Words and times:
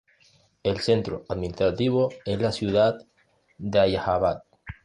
El 0.63 0.79
centro 0.79 1.25
administrativo 1.29 2.09
es 2.25 2.41
la 2.41 2.51
ciudad 2.51 2.97
de 3.59 3.79
Allahabad. 3.81 4.41